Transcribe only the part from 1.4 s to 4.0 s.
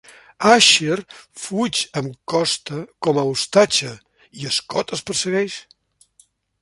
fuig amb Costa com a ostatge